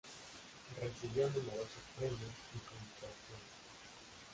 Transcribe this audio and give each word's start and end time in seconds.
Recibió 0.81 1.29
numerosos 1.29 1.83
premios 1.95 2.31
y 2.55 2.57
condecoraciones. 2.57 3.49